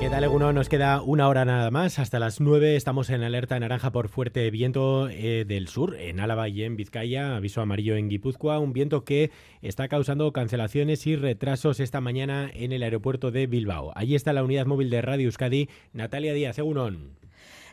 ¿Qué 0.00 0.08
tal, 0.08 0.22
Eguno? 0.22 0.52
Nos 0.52 0.68
queda 0.68 1.02
una 1.02 1.26
hora 1.26 1.44
nada 1.44 1.72
más. 1.72 1.98
Hasta 1.98 2.20
las 2.20 2.40
9 2.40 2.76
estamos 2.76 3.10
en 3.10 3.24
alerta 3.24 3.58
naranja 3.58 3.90
por 3.90 4.08
fuerte 4.08 4.48
viento 4.52 5.08
eh, 5.08 5.44
del 5.44 5.66
sur, 5.66 5.96
en 5.96 6.20
Álava 6.20 6.48
y 6.48 6.62
en 6.62 6.76
Vizcaya. 6.76 7.34
Aviso 7.34 7.60
amarillo 7.60 7.96
en 7.96 8.08
Guipúzcoa. 8.08 8.60
Un 8.60 8.72
viento 8.72 9.04
que 9.04 9.32
está 9.60 9.88
causando 9.88 10.32
cancelaciones 10.32 11.04
y 11.08 11.16
retrasos 11.16 11.80
esta 11.80 12.00
mañana 12.00 12.48
en 12.54 12.70
el 12.70 12.84
aeropuerto 12.84 13.32
de 13.32 13.48
Bilbao. 13.48 13.90
Allí 13.96 14.14
está 14.14 14.32
la 14.32 14.44
unidad 14.44 14.66
móvil 14.66 14.88
de 14.88 15.02
Radio 15.02 15.26
Euskadi, 15.26 15.68
Natalia 15.92 16.32
Díaz. 16.32 16.58
Egunon. 16.58 17.18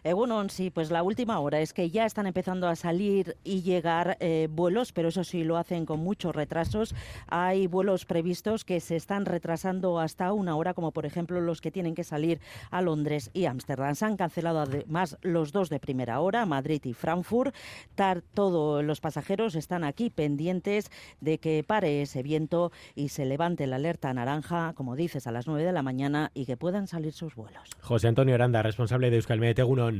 Eh, 0.05 0.13
bueno, 0.13 0.47
sí, 0.49 0.69
pues 0.69 0.91
la 0.91 1.01
última 1.01 1.39
hora 1.39 1.61
es 1.61 1.73
que 1.73 1.89
ya 1.89 2.05
están 2.05 2.27
empezando 2.27 2.67
a 2.67 2.75
salir 2.75 3.37
y 3.43 3.63
llegar 3.63 4.17
eh, 4.19 4.47
vuelos, 4.51 4.91
pero 4.91 5.07
eso 5.07 5.23
sí 5.23 5.43
lo 5.43 5.57
hacen 5.57 5.87
con 5.87 5.99
muchos 5.99 6.35
retrasos. 6.35 6.93
Hay 7.25 7.65
vuelos 7.65 8.05
previstos 8.05 8.65
que 8.65 8.81
se 8.81 8.97
están 8.97 9.25
retrasando 9.25 9.99
hasta 9.99 10.31
una 10.31 10.55
hora, 10.57 10.75
como 10.75 10.91
por 10.91 11.07
ejemplo 11.07 11.41
los 11.41 11.59
que 11.59 11.71
tienen 11.71 11.95
que 11.95 12.03
salir 12.03 12.39
a 12.69 12.83
Londres 12.83 13.31
y 13.33 13.45
Ámsterdam. 13.45 13.95
Se 13.95 14.05
han 14.05 14.15
cancelado 14.15 14.59
además 14.59 15.17
los 15.23 15.51
dos 15.51 15.69
de 15.69 15.79
primera 15.79 16.19
hora, 16.19 16.45
Madrid 16.45 16.85
y 16.85 16.93
Frankfurt. 16.93 17.55
todos 18.35 18.83
los 18.83 19.01
pasajeros 19.01 19.55
están 19.55 19.83
aquí 19.83 20.11
pendientes 20.11 20.91
de 21.19 21.39
que 21.39 21.63
pare 21.63 22.03
ese 22.03 22.21
viento 22.21 22.71
y 22.93 23.09
se 23.09 23.25
levante 23.25 23.65
la 23.65 23.77
alerta 23.77 24.13
naranja, 24.13 24.73
como 24.75 24.95
dices, 24.95 25.25
a 25.25 25.31
las 25.31 25.47
9 25.47 25.63
de 25.63 25.71
la 25.71 25.81
mañana 25.81 26.29
y 26.35 26.45
que 26.45 26.57
puedan 26.57 26.85
salir 26.85 27.11
sus 27.11 27.33
vuelos. 27.33 27.71
José 27.81 28.07
Antonio 28.07 28.35
Aranda, 28.35 28.61
responsable 28.61 29.09
de 29.09 29.15
Euskalmet 29.15 29.57
Egunon. 29.57 29.94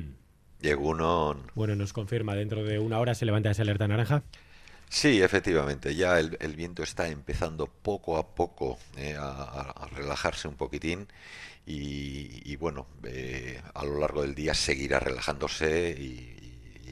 Bueno, 1.54 1.76
nos 1.76 1.94
confirma, 1.94 2.36
dentro 2.36 2.64
de 2.64 2.80
una 2.80 3.00
hora 3.00 3.14
se 3.14 3.26
levanta 3.26 3.52
esa 3.52 3.62
alerta 3.62 3.88
naranja. 3.88 4.24
Sí, 4.90 5.22
efectivamente, 5.22 5.96
ya 5.96 6.20
el, 6.20 6.56
viento 6.56 6.84
está 6.84 7.08
empezando 7.10 7.68
poco 7.68 8.18
a 8.18 8.36
poco 8.36 8.78
eh, 8.98 9.16
a, 9.20 9.88
relajarse 9.92 10.48
un 10.48 10.56
poquitín 10.56 11.08
y, 11.66 12.56
bueno, 12.58 12.88
eh, 13.04 13.60
a 13.74 13.84
lo 13.84 14.00
largo 14.00 14.22
del 14.22 14.36
día 14.36 14.54
seguirá 14.54 15.00
relajándose 15.00 15.92
y, 16.00 16.32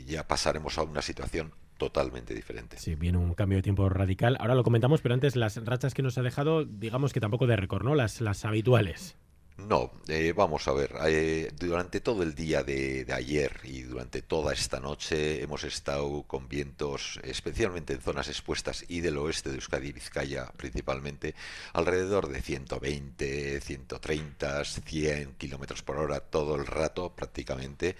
ya 0.05 0.27
pasaremos 0.27 0.77
a 0.77 0.83
una 0.83 1.01
situación 1.01 1.53
totalmente 1.77 2.33
diferente. 2.33 2.77
Sí, 2.77 2.95
viene 2.95 3.17
un 3.17 3.33
cambio 3.35 3.57
de 3.59 3.61
tiempo 3.61 3.87
radical. 3.87 4.35
Ahora 4.39 4.53
lo 4.53 4.63
comentamos, 4.63 5.01
pero 5.01 5.13
antes 5.13 5.37
las 5.37 5.63
rachas 5.65 5.93
que 5.93 6.01
nos 6.01 6.17
ha 6.17 6.21
dejado, 6.21 6.65
digamos 6.65 7.13
que 7.13 7.21
tampoco 7.21 7.47
de 7.47 7.55
récord, 7.55 7.85
¿no? 7.85 7.95
Las, 7.95 8.19
las 8.19 8.43
habituales. 8.43 9.15
No, 9.57 9.91
eh, 10.07 10.33
vamos 10.35 10.67
a 10.67 10.73
ver, 10.73 10.95
eh, 11.05 11.51
durante 11.59 12.01
todo 12.01 12.23
el 12.23 12.33
día 12.33 12.63
de, 12.63 13.05
ayer 13.13 13.59
y 13.63 13.83
durante 13.83 14.23
toda 14.23 14.51
esta 14.51 14.79
noche 14.79 15.43
hemos 15.43 15.63
estado 15.63 16.23
con 16.23 16.49
vientos, 16.49 17.19
especialmente 17.23 17.93
en 17.93 18.01
zonas 18.01 18.29
expuestas 18.29 18.83
y 18.87 19.01
del 19.01 19.17
oeste 19.17 19.49
de 19.49 19.55
Euskadi 19.55 19.89
y 19.89 19.91
Vizcaya 19.91 20.51
principalmente, 20.57 21.35
alrededor 21.73 22.29
de 22.29 22.41
120, 22.41 23.61
130, 23.61 24.65
100 24.65 25.35
kilómetros 25.35 25.83
por 25.83 25.97
hora 25.97 26.19
todo 26.19 26.55
el 26.55 26.65
rato 26.65 27.13
prácticamente, 27.15 27.95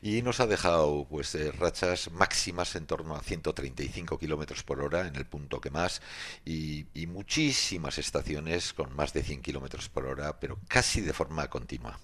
y 0.00 0.22
nos 0.22 0.40
ha 0.40 0.46
dejado 0.46 1.06
pues 1.08 1.34
eh, 1.34 1.52
rachas 1.52 2.10
máximas 2.12 2.76
en 2.76 2.86
torno 2.86 3.14
a 3.14 3.20
135 3.20 4.18
kilómetros 4.18 4.62
por 4.62 4.80
hora 4.80 5.06
en 5.06 5.16
el 5.16 5.26
punto 5.26 5.60
que 5.60 5.70
más, 5.70 6.00
y, 6.46 6.86
y 6.94 7.06
muchísimas 7.06 7.98
estaciones 7.98 8.72
con 8.72 8.96
más 8.96 9.12
de 9.12 9.22
100 9.22 9.42
kilómetros 9.42 9.90
por 9.90 10.06
hora, 10.06 10.40
pero 10.40 10.58
casi 10.66 10.93
de 11.00 11.12
forma 11.12 11.48
continua. 11.48 11.98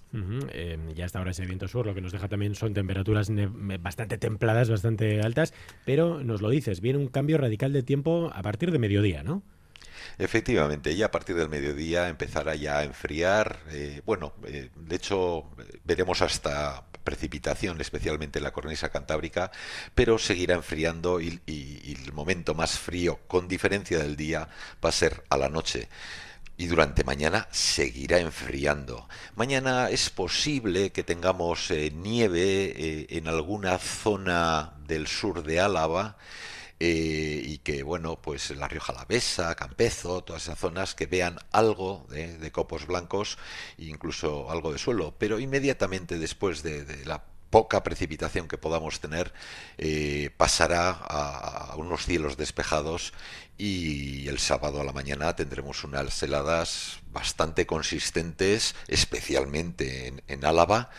Eh, 0.51 0.77
ya 0.95 1.05
hasta 1.05 1.19
ahora 1.19 1.31
ese 1.31 1.45
viento 1.45 1.67
sur 1.67 1.85
lo 1.85 1.93
que 1.93 2.01
nos 2.01 2.11
deja 2.11 2.27
también 2.27 2.55
son 2.55 2.73
temperaturas 2.73 3.29
bastante 3.79 4.17
templadas, 4.17 4.69
bastante 4.69 5.21
altas, 5.21 5.53
pero 5.85 6.23
nos 6.23 6.41
lo 6.41 6.49
dices, 6.49 6.81
viene 6.81 6.99
un 6.99 7.07
cambio 7.07 7.37
radical 7.37 7.73
de 7.73 7.83
tiempo 7.83 8.31
a 8.33 8.41
partir 8.41 8.71
de 8.71 8.79
mediodía, 8.79 9.23
¿no? 9.23 9.43
Efectivamente, 10.17 10.95
ya 10.95 11.07
a 11.07 11.11
partir 11.11 11.35
del 11.35 11.49
mediodía 11.49 12.09
empezará 12.09 12.55
ya 12.55 12.79
a 12.79 12.83
enfriar. 12.83 13.59
Eh, 13.69 14.01
bueno, 14.05 14.33
eh, 14.45 14.69
de 14.75 14.95
hecho, 14.95 15.49
veremos 15.83 16.21
hasta 16.21 16.85
precipitación, 17.03 17.81
especialmente 17.81 18.39
en 18.39 18.43
la 18.43 18.51
cornisa 18.51 18.89
cantábrica, 18.89 19.51
pero 19.95 20.17
seguirá 20.19 20.55
enfriando 20.55 21.19
y 21.19 21.41
el 21.47 22.13
momento 22.13 22.53
más 22.53 22.77
frío, 22.77 23.19
con 23.27 23.47
diferencia 23.47 23.99
del 23.99 24.15
día, 24.15 24.49
va 24.83 24.89
a 24.89 24.91
ser 24.91 25.23
a 25.29 25.37
la 25.37 25.49
noche 25.49 25.87
y 26.61 26.67
durante 26.67 27.03
mañana 27.03 27.47
seguirá 27.49 28.19
enfriando. 28.19 29.09
Mañana 29.33 29.89
es 29.89 30.11
posible 30.11 30.91
que 30.91 31.01
tengamos 31.03 31.71
eh, 31.71 31.89
nieve 31.91 32.71
eh, 32.75 33.07
en 33.09 33.27
alguna 33.27 33.79
zona 33.79 34.75
del 34.85 35.07
sur 35.07 35.41
de 35.41 35.59
Álava. 35.59 36.17
Eh, 36.79 37.41
y 37.45 37.59
que 37.59 37.83
bueno 37.83 38.19
pues 38.21 38.49
la 38.51 38.67
Rioja 38.67 38.93
Alavesa, 38.93 39.53
Campezo, 39.53 40.23
todas 40.23 40.43
esas 40.43 40.57
zonas 40.57 40.95
que 40.95 41.05
vean 41.05 41.37
algo 41.51 42.07
de, 42.09 42.51
copos 42.51 42.87
blancos 42.87 43.37
incluso 43.77 44.49
algo 44.49 44.71
de 44.71 44.79
suelo, 44.79 45.13
pero 45.15 45.39
inmediatamente 45.39 46.17
después 46.17 46.63
de, 46.63 46.83
de 46.83 47.05
la 47.05 47.23
poca 47.51 47.83
precipitación 47.83 48.47
que 48.47 48.57
podamos 48.57 48.99
tener 48.99 49.31
eh, 49.77 50.31
pasará 50.37 50.89
a, 50.89 51.75
unos 51.75 52.05
cielos 52.05 52.37
despejados 52.37 53.13
y 53.57 54.27
el 54.27 54.39
sábado 54.39 54.81
a 54.81 54.83
la 54.83 54.93
mañana 54.93 55.35
tendremos 55.35 55.83
unas 55.83 56.23
heladas 56.23 57.01
bastante 57.11 57.67
consistentes, 57.67 58.73
especialmente 58.87 60.07
en, 60.07 60.23
en 60.27 60.45
Álava, 60.45 60.89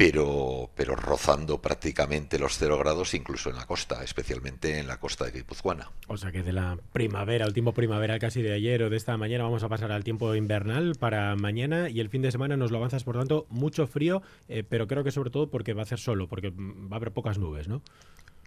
pero, 0.00 0.70
pero 0.74 0.96
rozando 0.96 1.60
prácticamente 1.60 2.38
los 2.38 2.56
cero 2.56 2.78
grados 2.78 3.12
incluso 3.12 3.50
en 3.50 3.56
la 3.56 3.66
costa, 3.66 4.02
especialmente 4.02 4.78
en 4.78 4.86
la 4.86 4.98
costa 4.98 5.26
de 5.26 5.32
Guipuzcoana. 5.32 5.90
O 6.08 6.16
sea 6.16 6.32
que 6.32 6.42
de 6.42 6.54
la 6.54 6.78
primavera, 6.94 7.44
el 7.44 7.52
tiempo 7.52 7.74
primavera 7.74 8.18
casi 8.18 8.40
de 8.40 8.54
ayer 8.54 8.82
o 8.82 8.88
de 8.88 8.96
esta 8.96 9.18
mañana 9.18 9.44
vamos 9.44 9.62
a 9.62 9.68
pasar 9.68 9.92
al 9.92 10.02
tiempo 10.02 10.34
invernal 10.34 10.94
para 10.98 11.36
mañana 11.36 11.90
y 11.90 12.00
el 12.00 12.08
fin 12.08 12.22
de 12.22 12.32
semana 12.32 12.56
nos 12.56 12.70
lo 12.70 12.78
avanzas, 12.78 13.04
por 13.04 13.18
tanto, 13.18 13.46
mucho 13.50 13.86
frío, 13.86 14.22
eh, 14.48 14.64
pero 14.66 14.86
creo 14.86 15.04
que 15.04 15.10
sobre 15.10 15.28
todo 15.28 15.50
porque 15.50 15.74
va 15.74 15.82
a 15.82 15.84
hacer 15.84 15.98
solo, 15.98 16.28
porque 16.28 16.48
va 16.48 16.92
a 16.92 16.96
haber 16.96 17.12
pocas 17.12 17.36
nubes, 17.36 17.68
¿no? 17.68 17.82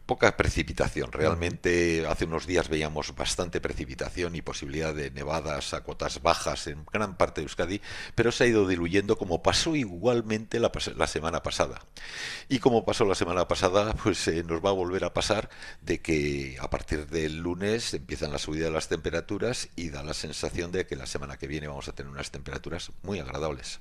Poca 0.06 0.36
precipitación. 0.38 1.12
Realmente 1.12 2.06
hace 2.08 2.26
unos 2.26 2.46
días 2.46 2.70
veíamos 2.70 3.16
bastante 3.16 3.62
precipitación 3.62 4.36
y 4.36 4.42
posibilidad 4.42 4.94
de 4.94 5.12
nevadas 5.12 5.74
a 5.74 5.84
cotas 5.84 6.22
bajas 6.22 6.68
en 6.68 6.86
gran 6.92 7.16
parte 7.16 7.42
de 7.42 7.46
Euskadi, 7.46 7.82
pero 8.16 8.32
se 8.32 8.44
ha 8.44 8.48
ido 8.48 8.68
diluyendo 8.68 9.18
como 9.18 9.42
pasó 9.42 9.76
igualmente 9.76 10.60
la, 10.60 10.72
semana 11.08 11.44
pasada. 11.44 11.82
Y 12.50 12.60
como 12.60 12.86
pasó 12.86 13.06
la 13.06 13.16
semana 13.16 13.48
pasada, 13.48 13.94
pues 14.04 14.28
eh, 14.28 14.44
nos 14.44 14.64
va 14.64 14.70
a 14.70 14.74
volver 14.74 15.06
a 15.06 15.14
pasar 15.14 15.50
de 15.82 16.02
que 16.02 16.58
a 16.60 16.70
partir 16.70 17.08
del 17.08 17.38
lunes 17.38 17.94
empiezan 17.94 18.32
la 18.32 18.40
subida 18.40 18.66
de 18.66 18.72
las 18.72 18.90
temperaturas 18.90 19.70
y 19.76 19.90
da 19.90 20.04
la 20.04 20.14
sensación 20.14 20.72
de 20.72 20.86
que 20.86 20.96
la 20.96 21.06
semana 21.06 21.38
que 21.38 21.48
viene 21.48 21.68
vamos 21.68 21.88
a 21.88 21.94
tener 21.94 22.12
unas 22.12 22.32
temperaturas 22.32 22.92
muy 23.04 23.20
agradables. 23.20 23.80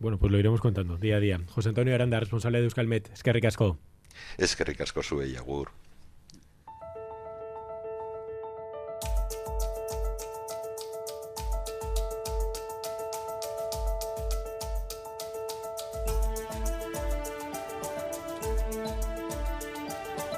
Bueno, 0.00 0.18
pues 0.18 0.32
lo 0.32 0.38
iremos 0.38 0.60
contando 0.60 0.96
día 0.96 1.16
a 1.16 1.20
día. 1.20 1.40
José 1.48 1.70
Antonio 1.70 1.94
Aranda, 1.94 2.20
responsable 2.20 2.58
de 2.58 2.64
Euskalmet. 2.64 3.10
Es 3.12 3.22
que 3.22 3.32
ricasco. 3.32 3.78
Ezkerrik 4.38 4.80
asko 4.80 5.02
zuei 5.02 5.36
agur. 5.36 5.70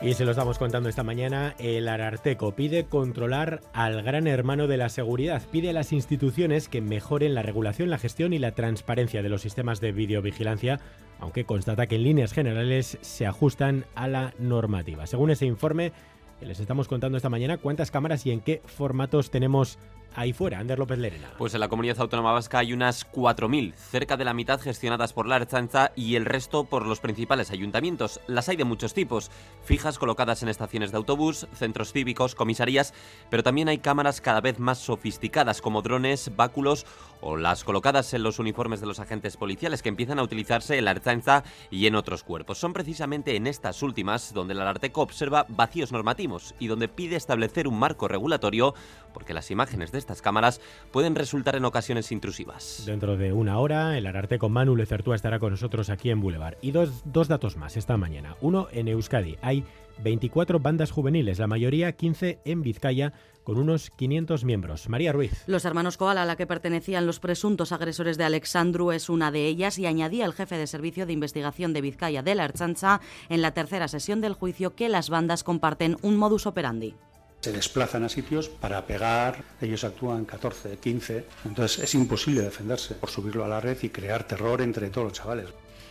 Y 0.03 0.15
se 0.15 0.25
lo 0.25 0.31
estamos 0.31 0.59
contando 0.59 0.89
esta 0.89 1.03
mañana, 1.03 1.55
el 1.59 1.87
Ararteco 1.87 2.53
pide 2.53 2.87
controlar 2.87 3.61
al 3.75 4.03
gran 4.03 4.27
hermano 4.27 4.67
de 4.67 4.79
la 4.79 4.89
seguridad, 4.89 5.43
pide 5.53 5.71
a 5.71 5.73
las 5.75 5.93
instituciones 5.93 6.71
que 6.71 6.81
mejoren 6.81 7.35
la 7.35 7.43
regulación, 7.43 7.91
la 7.91 7.99
gestión 7.99 8.33
y 8.33 8.39
la 8.39 8.53
transparencia 8.53 9.23
de 9.23 9.29
los 9.29 9.43
sistemas 9.43 9.79
de 9.83 9.93
videovigilancia, 9.93 10.81
aunque 11.19 11.45
constata 11.45 11.87
que 11.87 11.97
en 11.97 12.05
líneas 12.05 12.33
generales 12.33 12.97
se 13.03 13.27
ajustan 13.27 13.85
a 13.95 14.09
la 14.09 14.33
normativa. 14.39 15.07
Según 15.07 15.33
ese 15.33 15.45
informe, 15.45 15.93
les 16.41 16.61
estamos 16.61 16.89
contando 16.89 17.19
esta 17.19 17.29
mañana 17.29 17.59
cuántas 17.59 17.91
cámaras 17.91 18.25
y 18.25 18.31
en 18.31 18.41
qué 18.41 18.63
formatos 18.65 19.31
tenemos 19.31 19.79
ahí 20.15 20.33
fuera, 20.33 20.59
Ander 20.59 20.79
López 20.79 20.99
Lerena. 20.99 21.31
Pues 21.39 21.55
en 21.55 21.61
la 21.61 21.69
comunidad 21.69 22.01
autónoma 22.01 22.33
vasca 22.33 22.59
hay 22.59 22.73
unas 22.73 23.11
4.000, 23.11 23.75
cerca 23.75 24.17
de 24.17 24.25
la 24.25 24.35
mitad 24.35 24.61
gestionadas 24.61 25.13
por 25.13 25.27
la 25.27 25.37
Archanza 25.37 25.93
y 25.97 26.17
el 26.17 26.25
resto 26.25 26.65
por 26.65 26.87
los 26.87 27.01
principales 27.01 27.51
ayuntamientos. 27.51 28.21
Las 28.27 28.49
hay 28.49 28.57
de 28.57 28.65
muchos 28.65 28.95
tipos, 28.95 29.31
fijas 29.63 29.99
colocadas 29.99 30.43
en 30.43 30.49
estaciones 30.49 30.91
de 30.91 30.97
autobús, 30.97 31.47
centros 31.55 31.93
cívicos, 31.93 32.35
comisarías, 32.35 32.95
pero 33.31 33.43
también 33.43 33.69
hay 33.69 33.79
cámaras 33.79 34.21
cada 34.21 34.41
vez 34.41 34.59
más 34.59 34.79
sofisticadas 34.79 35.61
como 35.61 35.83
drones, 35.83 36.35
báculos 36.37 36.87
o 37.21 37.37
las 37.37 37.65
colocadas 37.65 38.13
en 38.15 38.23
los 38.23 38.39
uniformes 38.39 38.81
de 38.81 38.87
los 38.87 39.01
agentes 39.01 39.37
policiales 39.37 39.83
que 39.83 39.89
empiezan 39.89 40.19
a 40.19 40.23
utilizarse 40.23 40.79
en 40.79 40.87
la 40.87 40.93
Archanza 40.93 41.45
y 41.71 41.87
en 41.87 41.95
otros 41.95 42.25
cuerpos. 42.25 42.59
Son 42.59 42.73
precisamente 42.73 43.37
en 43.37 43.47
estas 43.47 43.83
últimas 43.83 44.33
donde 44.33 44.55
la 44.55 44.69
Arteco 44.69 45.03
observa 45.03 45.47
vacíos 45.49 45.93
normativos 45.93 46.55
y 46.59 46.67
donde 46.67 46.89
pide 46.89 47.17
establecer 47.17 47.69
un 47.69 47.79
marco 47.79 48.09
regulatorio 48.09 48.75
porque 49.13 49.35
las 49.35 49.51
imágenes 49.51 49.93
de 49.93 49.99
estas 50.01 50.23
cámaras 50.23 50.61
pueden 50.91 51.15
resultar 51.15 51.55
en 51.55 51.65
ocasiones 51.65 52.11
intrusivas. 52.11 52.83
Dentro 52.87 53.17
de 53.17 53.33
una 53.33 53.59
hora, 53.59 53.97
el 53.97 54.07
Ararte 54.07 54.39
con 54.39 54.53
Manu 54.53 54.75
Lecertúa 54.75 55.15
estará 55.15 55.39
con 55.39 55.53
nosotros 55.53 55.91
aquí 55.91 56.11
en 56.11 56.21
Boulevard. 56.21 56.57
Y 56.61 56.73
dos, 56.73 57.03
dos 57.05 57.29
datos 57.29 57.57
más 57.57 57.77
esta 57.77 57.97
mañana. 57.97 58.37
Uno, 58.41 58.67
en 58.73 58.89
Euskadi 58.89 59.37
hay 59.43 59.65
24 60.03 60.61
bandas 60.61 60.91
juveniles, 60.91 61.39
la 61.39 61.47
mayoría 61.47 61.93
15 61.93 62.41
en 62.45 62.63
Vizcaya, 62.63 63.13
con 63.45 63.59
unos 63.59 63.91
500 63.91 64.45
miembros. 64.45 64.89
María 64.89 65.13
Ruiz. 65.13 65.45
Los 65.47 65.65
hermanos 65.65 65.97
Koala, 65.97 66.23
a 66.23 66.27
la 66.27 66.37
que 66.37 66.47
pertenecían 66.47 67.07
los 67.07 67.21
presuntos 67.21 67.73
agresores 67.73 68.17
de 68.19 68.25
Alexandru, 68.25 68.93
es 68.93 69.09
una 69.09 69.31
de 69.31 69.47
ellas 69.47 69.79
y 69.79 69.87
añadía 69.87 70.25
el 70.25 70.33
jefe 70.33 70.57
de 70.57 70.67
servicio 70.67 71.07
de 71.07 71.13
investigación 71.13 71.73
de 71.73 71.81
Vizcaya 71.81 72.23
de 72.23 72.35
la 72.35 72.45
Archancha 72.45 73.01
en 73.29 73.43
la 73.43 73.53
tercera 73.53 73.89
sesión 73.89 74.21
del 74.21 74.35
juicio 74.35 74.75
que 74.75 74.89
las 74.89 75.11
bandas 75.11 75.45
comparten 75.45 75.97
un 76.03 76.17
modus 76.17 76.47
operandi 76.47 76.95
se 77.41 77.53
desplazan 77.53 78.05
a 78.05 78.09
sitios 78.09 78.49
para 78.49 78.87
pegar, 78.87 79.43
ellos 79.61 79.85
actúan 79.85 80.25
14, 80.25 80.77
15, 80.77 81.25
entonces 81.47 81.85
es 81.85 81.95
imposible 81.95 82.43
defenderse 82.43 82.95
por 82.95 83.11
subirlo 83.11 83.45
a 83.45 83.49
la 83.49 83.61
red 83.61 83.79
y 83.83 83.89
crear 83.89 84.25
terror 84.25 84.61
entre 84.61 84.91
todos 84.91 85.09
los 85.09 85.13
chavales. 85.15 85.47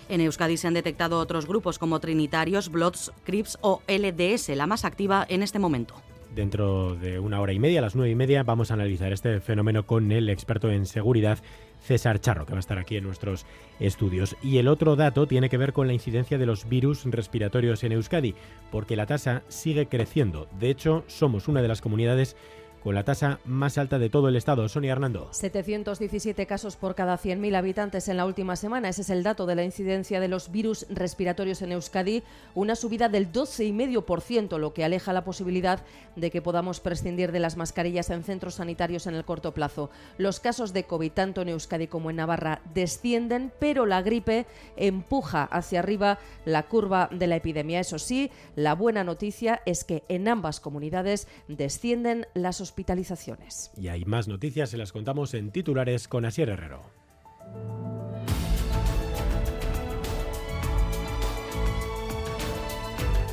En 0.10 0.22
Euskadi 0.22 0.58
se 0.58 0.68
han 0.68 0.74
detectado 0.74 1.20
otros 1.20 1.46
grupos 1.46 1.78
como 1.78 2.00
Trinitarios, 2.00 2.70
Bloods, 2.70 3.12
Crips 3.24 3.58
o 3.62 3.82
LDS, 3.88 4.50
la 4.50 4.66
más 4.66 4.86
activa 4.86 5.26
en 5.30 5.44
este 5.44 5.60
momento. 5.60 5.96
Dentro 6.36 6.96
de 6.96 7.20
una 7.20 7.42
hora 7.42 7.54
y 7.54 7.60
media, 7.60 7.80
a 7.80 7.82
las 7.82 7.96
nueve 7.96 8.12
y 8.12 8.16
media, 8.16 8.44
vamos 8.44 8.70
a 8.70 8.76
analizar 8.76 9.12
este 9.12 9.40
fenómeno 9.40 9.88
con 9.88 10.12
el 10.12 10.30
experto 10.30 10.70
en 10.70 10.86
seguridad 10.86 11.40
César 11.82 12.20
Charro, 12.20 12.46
que 12.46 12.54
va 12.54 12.60
a 12.60 12.60
estar 12.60 12.78
aquí 12.78 12.98
en 12.98 13.04
nuestros 13.04 13.48
estudios. 13.80 14.36
Y 14.44 14.58
el 14.60 14.68
otro 14.68 14.96
dato 14.96 15.26
tiene 15.26 15.50
que 15.50 15.58
ver 15.58 15.74
con 15.74 15.88
la 15.88 15.94
incidencia 15.94 16.38
de 16.38 16.46
los 16.46 16.70
virus 16.70 17.04
respiratorios 17.06 17.84
en 17.84 17.94
Euskadi, 17.94 18.36
porque 18.72 18.96
la 18.96 19.08
tasa 19.08 19.42
sigue 19.48 19.88
creciendo. 19.88 20.48
De 20.60 20.70
hecho, 20.70 21.04
somos 21.08 21.48
una 21.48 21.62
de 21.64 21.68
las 21.68 21.82
comunidades 21.82 22.36
con 22.84 22.96
la 22.96 23.04
tasa 23.04 23.40
más 23.46 23.78
alta 23.78 24.00
de 24.00 24.10
todo 24.10 24.28
el 24.30 24.36
estado. 24.36 24.68
Sonia 24.70 24.92
Hernando. 24.92 25.30
717 25.32 26.46
casos 26.46 26.76
por 26.76 26.96
cada 26.96 27.18
100.000 27.18 27.56
habitantes 27.56 28.08
en 28.08 28.18
la 28.18 28.26
última 28.26 28.56
semana. 28.56 28.90
Ese 28.90 29.02
es 29.02 29.10
el 29.10 29.24
dato 29.24 29.46
de 29.46 29.56
la 29.56 29.64
incidencia 29.64 30.20
de 30.20 30.28
los 30.28 30.52
virus 30.52 30.86
respiratorios 30.90 31.62
en 31.62 31.72
Euskadi, 31.72 32.24
una 32.56 32.76
subida 32.76 33.10
del 33.10 33.32
12,5%, 33.32 34.58
lo 34.58 34.74
que 34.74 34.84
aleja 34.84 35.14
la 35.14 35.24
posibilidad 35.24 35.82
de 36.16 36.32
que 36.32 36.42
podamos 36.42 36.80
prescindir 36.80 37.32
de 37.32 37.40
las 37.40 37.58
mascarillas 37.58 38.10
en 38.10 38.24
centros 38.24 38.56
sanitarios 38.56 39.08
en 39.08 39.16
el 39.16 39.26
corto 39.26 39.54
plazo. 39.54 39.90
Los 40.18 40.40
casos 40.40 40.74
de 40.74 40.84
COVID, 40.84 41.12
tanto 41.12 41.42
en 41.42 41.50
Euskadi 41.50 41.88
como 41.88 42.10
en 42.10 42.18
Navarra, 42.18 42.62
descienden, 42.74 43.52
pero 43.60 43.86
la 43.86 44.02
gripe 44.02 44.46
empuja 44.76 45.44
hacia 45.44 45.80
arriba 45.80 46.20
la 46.46 46.64
curva 46.64 47.10
de 47.12 47.28
la 47.28 47.36
epidemia. 47.36 47.80
Eso 47.80 48.00
sí, 48.00 48.32
la 48.56 48.76
buena 48.76 49.04
noticia 49.04 49.62
es 49.66 49.84
que 49.84 50.04
en 50.08 50.28
ambas 50.28 50.60
comunidades 50.60 51.28
descienden 51.48 52.28
las 52.34 52.62
hospitalizaciones. 52.70 53.72
Y 53.76 53.88
hay 53.88 54.06
más 54.06 54.28
noticias, 54.28 54.70
se 54.70 54.78
las 54.78 54.92
contamos 54.92 55.34
en 55.34 55.52
titulares 55.52 56.08
con 56.08 56.26
Asier 56.26 56.50
Herrero. 56.50 56.82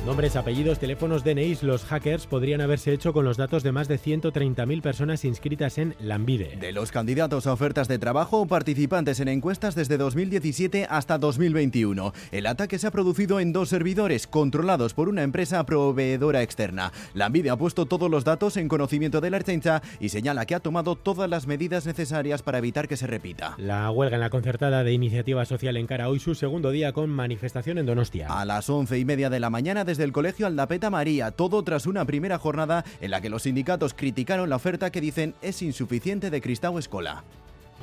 Nombres, 0.07 0.37
apellidos, 0.37 0.79
teléfonos, 0.79 1.25
DNIs, 1.25 1.63
los 1.63 1.83
hackers 1.83 2.27
podrían 2.27 2.61
haberse 2.61 2.93
hecho 2.93 3.11
con 3.11 3.25
los 3.25 3.35
datos 3.35 3.61
de 3.61 3.73
más 3.73 3.89
de 3.89 3.99
130.000 3.99 4.81
personas 4.81 5.25
inscritas 5.25 5.77
en 5.77 5.95
Lambide. 5.99 6.55
De 6.55 6.71
los 6.71 6.93
candidatos 6.93 7.45
a 7.45 7.51
ofertas 7.51 7.89
de 7.89 7.99
trabajo 7.99 8.39
o 8.39 8.47
participantes 8.47 9.19
en 9.19 9.27
encuestas 9.27 9.75
desde 9.75 9.97
2017 9.97 10.87
hasta 10.89 11.17
2021. 11.17 12.13
El 12.31 12.45
ataque 12.45 12.79
se 12.79 12.87
ha 12.87 12.91
producido 12.91 13.41
en 13.41 13.51
dos 13.51 13.67
servidores 13.67 14.27
controlados 14.27 14.93
por 14.93 15.09
una 15.09 15.23
empresa 15.23 15.65
proveedora 15.65 16.41
externa. 16.41 16.93
Lambide 17.13 17.49
ha 17.49 17.57
puesto 17.57 17.85
todos 17.85 18.09
los 18.09 18.23
datos 18.23 18.55
en 18.55 18.69
conocimiento 18.69 19.19
de 19.19 19.29
la 19.29 19.37
Ertzaintza 19.37 19.81
y 19.99 20.07
señala 20.07 20.45
que 20.45 20.55
ha 20.55 20.61
tomado 20.61 20.95
todas 20.95 21.29
las 21.29 21.47
medidas 21.47 21.85
necesarias 21.85 22.43
para 22.43 22.59
evitar 22.59 22.87
que 22.87 22.95
se 22.95 23.07
repita. 23.07 23.55
La 23.57 23.91
huelga 23.91 24.15
en 24.15 24.21
la 24.21 24.29
concertada 24.29 24.85
de 24.85 24.93
Iniciativa 24.93 25.43
Social 25.43 25.75
en 25.75 25.85
Cara 25.85 26.07
hoy 26.07 26.21
su 26.21 26.33
segundo 26.33 26.71
día 26.71 26.93
con 26.93 27.09
manifestación 27.09 27.77
en 27.77 27.87
Donostia. 27.87 28.27
A 28.29 28.45
las 28.45 28.69
once 28.69 28.97
y 28.97 29.03
media 29.03 29.29
de 29.29 29.41
la 29.41 29.49
mañana 29.49 29.83
desde 29.83 29.96
del 29.97 30.11
Colegio 30.11 30.47
Aldapeta 30.47 30.89
María, 30.89 31.31
todo 31.31 31.63
tras 31.63 31.85
una 31.85 32.05
primera 32.05 32.37
jornada 32.37 32.85
en 33.01 33.11
la 33.11 33.21
que 33.21 33.29
los 33.29 33.43
sindicatos 33.43 33.93
criticaron 33.93 34.49
la 34.49 34.55
oferta 34.55 34.91
que 34.91 35.01
dicen 35.01 35.35
es 35.41 35.61
insuficiente 35.61 36.29
de 36.29 36.41
Cristau 36.41 36.77
Escola 36.77 37.23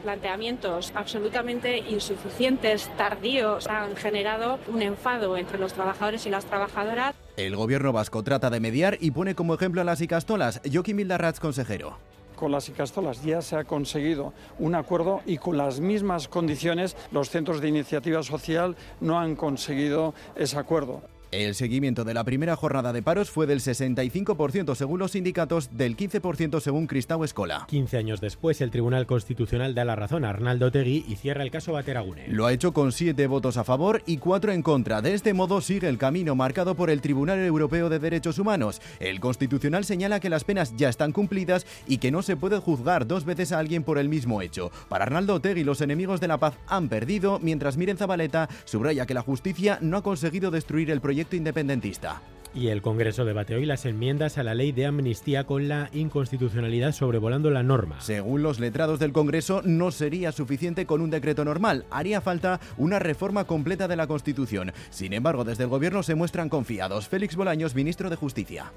planteamientos 0.03 0.93
absolutamente 0.95 1.79
insuficientes, 1.79 2.91
tardíos, 2.97 3.67
han 3.67 3.97
generado 3.97 4.59
un 4.69 4.83
enfado 4.83 5.37
entre 5.37 5.59
los 5.59 5.73
trabajadores 5.73 6.27
y 6.27 6.31
las 6.31 6.45
trabajadoras. 6.45 7.15
El 7.37 7.57
gobierno 7.57 7.93
vasco 7.93 8.23
trata 8.23 8.51
de 8.51 8.61
mediar 8.61 8.99
y 9.01 9.13
pone 9.13 9.35
como 9.35 9.55
ejemplo 9.55 9.81
a 9.81 9.85
las 9.85 10.01
Icastolas. 10.03 10.61
Joaquín 10.71 10.97
Mildarratz, 10.97 11.41
consejero 11.41 11.99
con 12.35 12.51
las 12.51 12.69
Icastolas 12.69 13.23
ya 13.23 13.41
se 13.41 13.57
ha 13.57 13.65
conseguido 13.65 14.35
un 14.59 14.75
acuerdo 14.75 15.23
y 15.25 15.39
con 15.39 15.57
las 15.57 15.81
mismas 15.81 16.27
condiciones 16.29 16.97
los 17.13 17.31
centros 17.31 17.61
de 17.61 17.69
iniciativa 17.69 18.23
social 18.23 18.77
no 19.01 19.19
han 19.19 19.37
conseguido 19.37 20.15
ese 20.35 20.59
acuerdo. 20.59 21.14
El 21.35 21.57
seguimiento 21.57 22.05
de 22.05 22.15
la 22.15 22.23
primera 22.23 22.55
jornada 22.55 22.93
de 22.93 23.03
paros 23.03 23.29
fue 23.29 23.49
del 23.49 23.59
65% 23.59 24.77
según 24.77 25.01
los 25.01 25.11
sindicatos, 25.11 25.77
del 25.77 25.97
15% 25.97 26.61
según 26.61 26.87
Cristau 26.87 27.25
Escola. 27.25 27.67
15 27.69 27.97
años 27.97 28.21
después, 28.21 28.61
el 28.61 28.71
Tribunal 28.71 29.07
Constitucional 29.07 29.75
da 29.75 29.85
la 29.85 29.97
razón 29.97 30.25
a 30.25 30.29
Arnaldo 30.31 30.71
Tegui 30.71 31.05
y 31.09 31.17
cierra 31.17 31.43
el 31.43 31.51
caso 31.51 31.73
Bateragune. 31.73 32.29
Lo 32.29 32.47
ha 32.47 32.53
hecho 32.53 32.73
con 32.73 32.93
7 32.93 33.27
votos 33.27 33.57
a 33.57 33.65
favor 33.65 34.05
y 34.07 34.19
4 34.19 34.53
en 34.53 34.63
contra. 34.63 35.03
De 35.03 35.13
este 35.13 35.35
modo 35.35 35.61
sigue 35.61 35.89
el 35.89 35.99
camino 35.99 36.37
marcado 36.37 36.77
por 36.77 36.89
el 36.89 37.01
Tribunal 37.01 37.41
Europeo 37.41 37.89
de 37.89 37.99
Derechos 37.99 38.39
Humanos. 38.39 38.81
El 39.01 39.19
Constitucional 39.19 39.85
señala 39.85 40.21
que 40.21 40.31
las 40.31 40.45
penas 40.45 40.77
ya 40.77 40.89
están 40.89 41.11
cumplidas 41.11 41.67
y 41.89 41.99
que 41.99 42.13
no 42.13 42.23
se 42.23 42.37
puede 42.37 42.61
juzgar 42.61 43.09
dos 43.09 43.25
veces 43.25 43.51
a 43.51 43.59
alguien 43.59 43.83
por 43.83 43.99
el 43.99 44.09
mismo 44.09 44.41
hecho. 44.41 44.71
Para 44.89 45.03
Arnaldo 45.03 45.41
Tegui, 45.41 45.65
los 45.65 45.81
enemigos 45.81 46.21
de 46.21 46.29
la 46.29 46.39
paz 46.39 46.55
han 46.69 46.89
perdido, 46.89 47.41
mientras 47.43 47.77
Miren 47.77 47.97
Zabaleta 47.97 48.49
subraya 48.67 49.05
que 49.05 49.15
la 49.15 49.23
justicia 49.23 49.81
no 49.81 49.97
ha 49.97 50.03
conseguido 50.05 50.53
destruir 50.53 50.93
el 50.93 51.01
proyecto 51.01 51.24
independentista. 51.33 52.23
Y 52.55 52.69
el 52.69 52.83
Congreso 52.83 53.25
debate 53.25 53.57
hoy 53.57 53.67
las 53.67 53.85
enmiendas 53.85 54.39
a 54.39 54.45
la 54.45 54.55
ley 54.55 54.71
de 54.71 54.87
amnistía 54.87 55.43
con 55.43 55.67
la 55.67 55.91
inconstitucionalidad 55.93 56.93
sobrevolando 56.93 57.51
la 57.51 57.65
norma. 57.65 58.01
Según 58.01 58.45
los 58.45 58.61
letrados 58.61 59.01
del 59.01 59.13
Congreso, 59.13 59.61
no 59.65 59.91
sería 59.91 60.31
suficiente 60.31 60.87
con 60.87 61.01
un 61.01 61.11
decreto 61.11 61.45
normal. 61.45 61.85
Haría 61.91 62.21
falta 62.21 62.61
una 62.79 63.01
reforma 63.01 63.45
completa 63.45 63.89
de 63.89 63.97
la 63.97 64.07
Constitución. 64.07 64.73
Sin 64.91 65.15
embargo, 65.15 65.43
desde 65.43 65.65
el 65.65 65.69
Gobierno 65.71 66.05
se 66.05 66.15
muestran 66.15 66.49
confiados. 66.49 67.09
Félix 67.09 67.35
Bolaños, 67.35 67.75
ministro 67.75 68.09
de 68.09 68.17
Justicia. 68.17 68.73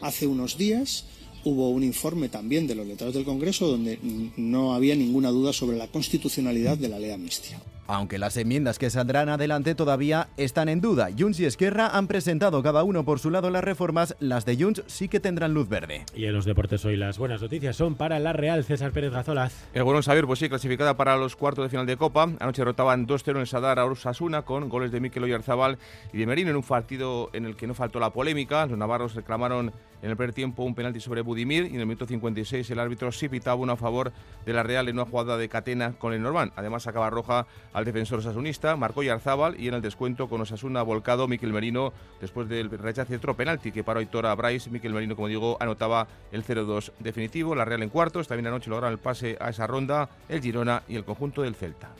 Hace 0.00 0.26
unos 0.26 0.58
días 0.58 1.06
hubo 1.44 1.70
un 1.70 1.84
informe 1.84 2.28
también 2.28 2.66
de 2.66 2.74
los 2.74 2.86
letrados 2.86 3.14
del 3.14 3.24
Congreso 3.24 3.68
donde 3.68 4.00
no 4.36 4.74
había 4.74 4.96
ninguna 4.96 5.28
duda 5.28 5.52
sobre 5.52 5.76
la 5.76 5.86
constitucionalidad 5.86 6.76
de 6.78 6.88
la 6.88 6.98
ley 6.98 7.08
de 7.08 7.14
amnistía. 7.14 7.60
Aunque 7.92 8.18
las 8.18 8.36
enmiendas 8.36 8.78
que 8.78 8.88
saldrán 8.88 9.28
adelante 9.28 9.74
todavía 9.74 10.28
están 10.36 10.68
en 10.68 10.80
duda. 10.80 11.08
Junts 11.18 11.40
y 11.40 11.44
Esquerra 11.44 11.88
han 11.88 12.06
presentado 12.06 12.62
cada 12.62 12.84
uno 12.84 13.04
por 13.04 13.18
su 13.18 13.30
lado 13.30 13.50
las 13.50 13.64
reformas, 13.64 14.14
las 14.20 14.44
de 14.44 14.56
Junts 14.56 14.84
sí 14.86 15.08
que 15.08 15.18
tendrán 15.18 15.54
luz 15.54 15.68
verde. 15.68 16.04
Y 16.14 16.26
en 16.26 16.32
los 16.32 16.44
deportes 16.44 16.84
hoy 16.84 16.96
las 16.96 17.18
buenas 17.18 17.42
noticias 17.42 17.74
son 17.74 17.96
para 17.96 18.20
la 18.20 18.32
Real 18.32 18.62
César 18.62 18.92
Pérez 18.92 19.10
Gazolaz. 19.10 19.66
El 19.74 19.82
bueno 19.82 20.02
saber, 20.02 20.24
pues 20.26 20.38
sí, 20.38 20.48
clasificada 20.48 20.96
para 20.96 21.16
los 21.16 21.34
cuartos 21.34 21.64
de 21.64 21.68
final 21.68 21.84
de 21.84 21.96
Copa. 21.96 22.30
Anoche 22.38 22.62
rotaban 22.62 23.08
2-0 23.08 23.40
en 23.40 23.46
Sadar 23.46 23.80
a 23.80 23.84
Osasuna 23.86 24.42
con 24.42 24.68
goles 24.68 24.92
de 24.92 25.00
Mikel 25.00 25.24
Oyarzabal 25.24 25.76
y 26.12 26.18
de 26.18 26.26
Merino 26.26 26.50
en 26.50 26.56
un 26.56 26.62
partido 26.62 27.30
en 27.32 27.44
el 27.44 27.56
que 27.56 27.66
no 27.66 27.74
faltó 27.74 27.98
la 27.98 28.12
polémica. 28.12 28.66
Los 28.66 28.78
navarros 28.78 29.16
reclamaron 29.16 29.72
en 30.02 30.10
el 30.10 30.16
primer 30.16 30.32
tiempo 30.32 30.62
un 30.62 30.74
penalti 30.74 31.00
sobre 31.00 31.20
Budimir 31.22 31.64
y 31.64 31.74
en 31.74 31.80
el 31.80 31.86
minuto 31.86 32.06
56 32.06 32.70
el 32.70 32.78
árbitro 32.78 33.12
sí 33.12 33.28
pitaba 33.28 33.56
uno 33.56 33.72
a 33.72 33.76
favor 33.76 34.12
de 34.46 34.52
la 34.52 34.62
Real 34.62 34.88
en 34.88 34.94
una 34.94 35.04
jugada 35.04 35.36
de 35.36 35.48
catena 35.48 35.92
con 35.98 36.14
el 36.14 36.22
Norman. 36.22 36.52
Además 36.56 36.84
sacaba 36.84 37.10
roja 37.10 37.46
al 37.80 37.86
defensor 37.86 38.20
osasunista, 38.20 38.76
marcó 38.76 39.02
Yarzábal 39.02 39.58
y 39.58 39.68
en 39.68 39.74
el 39.74 39.82
descuento 39.82 40.28
con 40.28 40.40
Osasuna 40.40 40.82
volcado 40.82 41.26
Miquel 41.26 41.52
Merino 41.52 41.92
después 42.20 42.48
del 42.48 42.70
rechace 42.70 43.10
de 43.10 43.16
otro 43.16 43.34
penalti 43.34 43.72
que 43.72 43.82
paró 43.82 44.00
Aitora 44.00 44.34
Bryce. 44.34 44.70
Miquel 44.70 44.92
Merino, 44.92 45.16
como 45.16 45.28
digo, 45.28 45.56
anotaba 45.60 46.06
el 46.30 46.44
0-2 46.44 46.92
definitivo. 46.98 47.54
La 47.54 47.64
Real 47.64 47.82
en 47.82 47.88
cuartos, 47.88 48.28
también 48.28 48.46
anoche 48.46 48.70
lograron 48.70 48.92
el 48.92 48.98
pase 48.98 49.36
a 49.40 49.50
esa 49.50 49.66
ronda 49.66 50.08
el 50.28 50.40
Girona 50.40 50.82
y 50.88 50.96
el 50.96 51.04
conjunto 51.04 51.42
del 51.42 51.54
Celta. 51.54 51.90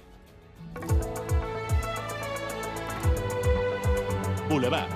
Boulevard. 4.48 4.88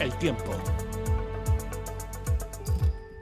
El 0.00 0.12
tiempo. 0.18 0.52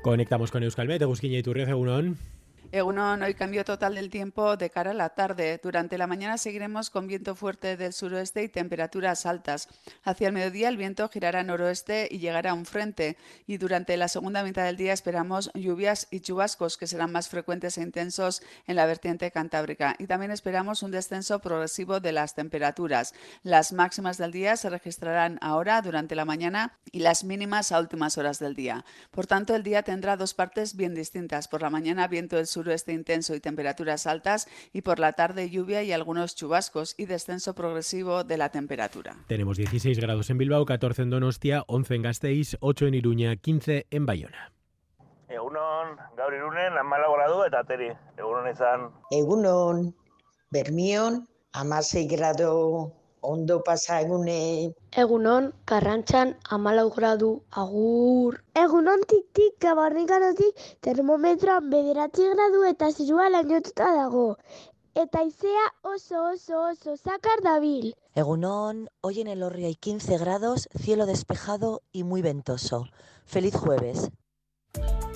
Conectamos 0.02 0.50
con 0.50 0.62
Euskalmet, 0.62 1.02
Egusquiña 1.02 1.38
y 1.38 1.42
Turriaza 1.42 1.76
Unón. 1.76 2.31
Egunon, 2.75 3.23
hoy 3.23 3.35
cambio 3.35 3.67
total 3.67 3.97
del 3.97 4.09
tiempo 4.09 4.57
de 4.57 4.71
cara 4.71 4.93
a 4.93 4.95
la 4.95 5.11
tarde. 5.11 5.61
Durante 5.62 5.99
la 5.99 6.07
mañana 6.07 6.38
seguiremos 6.38 6.88
con 6.88 7.07
viento 7.07 7.35
fuerte 7.35 7.76
del 7.76 7.93
suroeste 7.93 8.43
y 8.45 8.49
temperaturas 8.49 9.26
altas. 9.26 9.69
Hacia 10.05 10.29
el 10.29 10.33
mediodía 10.33 10.71
el 10.71 10.79
viento 10.79 11.07
girará 11.11 11.43
noroeste 11.43 12.09
y 12.11 12.19
llegará 12.19 12.52
a 12.52 12.55
un 12.55 12.64
frente. 12.64 13.19
Y 13.47 13.59
durante 13.59 13.95
la 13.99 14.09
segunda 14.09 14.43
mitad 14.43 14.64
del 14.64 14.79
día 14.79 14.95
esperamos 14.95 15.50
lluvias 15.52 16.09
y 16.11 16.21
chubascos 16.21 16.79
que 16.79 16.87
serán 16.87 17.12
más 17.12 17.29
frecuentes 17.29 17.76
e 17.76 17.83
intensos 17.83 18.43
en 18.67 18.76
la 18.76 18.87
vertiente 18.87 19.31
cantábrica. 19.31 19.95
Y 19.99 20.07
también 20.07 20.31
esperamos 20.31 20.83
un 20.83 20.93
descenso 20.93 21.41
progresivo 21.41 22.00
de 22.00 22.12
las 22.12 22.35
temperaturas. 22.35 23.12
Las 23.43 23.75
máximas 23.75 24.17
del 24.17 24.33
día 24.33 24.57
se 24.57 24.71
registrarán 24.71 25.37
ahora 25.43 25.83
durante 25.83 26.14
la 26.14 26.25
mañana 26.25 26.79
y 26.91 27.00
las 27.00 27.23
mínimas 27.23 27.71
a 27.71 27.81
últimas 27.81 28.17
horas 28.17 28.38
del 28.38 28.55
día. 28.55 28.87
Por 29.11 29.26
tanto, 29.26 29.55
el 29.55 29.62
día 29.62 29.83
tendrá 29.83 30.17
dos 30.17 30.33
partes 30.33 30.75
bien 30.75 30.95
distintas. 30.95 31.49
Por 31.49 31.61
la 31.61 31.69
mañana 31.69 32.09
viento 32.09 32.37
del 32.37 32.47
sur 32.47 32.62
suroeste 32.62 32.92
intenso 32.92 33.35
y 33.35 33.40
temperaturas 33.40 34.07
altas 34.07 34.47
y 34.73 34.83
por 34.83 35.00
la 35.00 35.14
tarde 35.14 35.50
lluvia 35.50 35.83
y 35.83 35.92
algunos 35.92 36.37
chubascos 36.37 36.95
y 36.97 37.07
descenso 37.07 37.54
progresivo 37.54 38.23
de 38.23 38.37
la 38.37 38.50
temperatura. 38.50 39.16
Tenemos 39.26 39.57
16 39.57 39.99
grados 39.99 40.31
en 40.31 40.38
Bilbao, 40.38 40.64
14 40.64 41.02
en 41.02 41.11
Donostia, 41.11 41.64
11 41.66 41.95
en 41.97 42.02
Gasteiz, 42.02 42.57
8 42.61 42.87
en 42.87 42.95
Iruña, 42.95 43.37
15 43.37 43.87
en 43.90 44.07
Bayona. 44.07 44.52
Egunon, 45.28 45.97
gaur 46.16 46.35
irunen, 46.35 46.78
amalago 46.78 47.45
eta 47.47 47.64
teri. 47.64 47.88
Egunon 48.19 48.50
izan. 48.50 48.90
Egunon, 49.11 49.95
Bermion, 50.50 51.26
amasei 51.52 52.07
grado 52.07 53.01
ondo 53.23 53.62
pasa 53.64 54.00
egune. 54.02 54.75
Egunon, 55.02 55.52
karrantxan 55.64 56.37
amalau 56.50 56.91
gradu 56.91 57.31
agur. 57.62 58.43
Egunon 58.55 59.02
tik-tik 59.09 59.59
gabarrikanotik 59.64 60.62
termometroan 60.81 61.71
bederatzi 61.71 62.29
gradu 62.35 62.64
eta 62.69 62.91
zirua 62.93 63.31
lainotuta 63.31 63.93
dago. 63.97 64.26
Eta 64.95 65.23
izea 65.25 65.67
oso 65.83 66.26
oso 66.35 66.67
oso 66.71 66.97
zakar 66.97 67.41
dabil. 67.43 67.95
Egunon, 68.14 68.88
hoy 69.00 69.21
en 69.21 69.29
el 69.29 69.43
Orri 69.43 69.64
hay 69.64 69.75
15 69.75 70.19
grados, 70.19 70.69
cielo 70.79 71.07
despejado 71.07 71.81
y 71.93 72.05
muy 72.05 72.21
ventoso. 72.21 72.85
Feliz 73.25 73.57
jueves. 73.57 74.11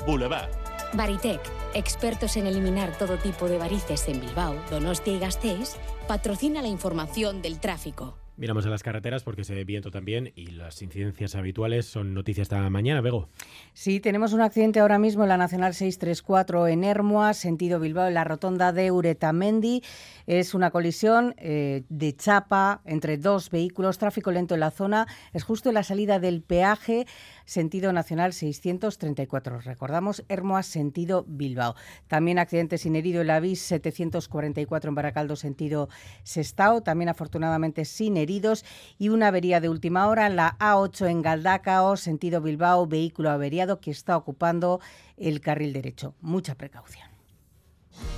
Boulevard. 0.07 0.65
Baritec, 0.95 1.40
expertos 1.75 2.37
en 2.37 2.47
eliminar 2.47 2.97
todo 2.97 3.19
tipo 3.19 3.49
de 3.49 3.59
varices 3.59 4.09
en 4.09 4.21
Bilbao, 4.21 4.55
Donostia 4.71 5.14
y 5.14 5.19
Gasteiz, 5.19 5.76
patrocina 6.07 6.62
la 6.62 6.69
información 6.69 7.43
del 7.43 7.59
tráfico. 7.59 8.25
Miramos 8.38 8.66
a 8.66 8.69
las 8.69 8.83
carreteras 8.83 9.23
porque 9.23 9.45
se 9.45 9.55
ve 9.55 9.64
viento 9.64 9.90
también 9.90 10.33
y 10.37 10.49
las 10.49 10.83
incidencias 10.83 11.35
habituales 11.35 11.87
son 11.87 12.12
noticias 12.12 12.47
esta 12.47 12.69
mañana, 12.69 13.00
Bego. 13.00 13.31
Sí, 13.73 13.99
tenemos 13.99 14.35
un 14.35 14.43
accidente 14.43 14.81
ahora 14.81 14.99
mismo 14.99 15.23
en 15.23 15.31
la 15.31 15.38
Nacional 15.38 15.73
634 15.73 16.69
en 16.69 16.85
Hermoa, 16.85 17.33
sentido 17.33 17.81
Bilbao, 17.81 18.09
en 18.09 18.14
la 18.14 18.25
rotonda 18.25 18.73
de 18.73 18.90
Uretamendi. 18.90 19.83
Es 20.26 20.52
una 20.52 20.71
colisión 20.71 21.35
eh, 21.38 21.85
de 21.88 22.14
chapa 22.14 22.83
entre 22.85 23.16
dos 23.16 23.49
vehículos, 23.49 23.97
tráfico 23.97 24.31
lento 24.31 24.52
en 24.52 24.61
la 24.61 24.71
zona. 24.71 25.07
Es 25.33 25.43
justo 25.43 25.71
en 25.71 25.75
la 25.76 25.83
salida 25.83 26.19
del 26.19 26.43
peaje 26.43 27.07
sentido 27.47 27.93
nacional 27.93 28.35
634. 28.35 29.61
Recordamos, 29.61 30.25
Hermoa, 30.28 30.62
sentido 30.62 31.25
Bilbao. 31.26 31.75
También 32.09 32.38
accidente 32.38 32.76
sin 32.76 32.97
herido 32.97 33.23
en 33.23 33.28
la 33.28 33.40
BIS 33.40 33.61
744 33.61 34.88
en 34.88 34.95
Baracaldo, 34.95 35.37
sentido 35.37 35.88
Sestao. 36.25 36.83
También, 36.83 37.09
afortunadamente, 37.09 37.85
sin 37.85 38.16
Y 38.99 39.09
una 39.09 39.28
avería 39.28 39.61
de 39.61 39.68
última 39.68 40.09
hora 40.09 40.26
en 40.26 40.37
la 40.37 40.56
A8 40.59 41.09
en 41.09 41.23
Galdacao, 41.23 41.97
sentido 41.97 42.40
Bilbao, 42.40 42.87
vehículo 42.87 43.30
averiado 43.30 43.80
que 43.80 43.90
está 43.90 44.16
ocupando 44.16 44.80
el 45.16 45.40
carril 45.40 45.73
derecho. 45.73 46.14
Mucha 46.21 46.54
precaución. 46.54 47.15